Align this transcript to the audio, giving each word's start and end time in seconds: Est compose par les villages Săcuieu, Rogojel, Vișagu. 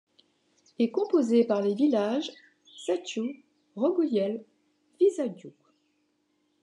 Est 0.79 0.89
compose 0.89 1.45
par 1.47 1.61
les 1.61 1.75
villages 1.75 2.31
Săcuieu, 2.75 3.43
Rogojel, 3.75 4.43
Vișagu. 4.99 5.53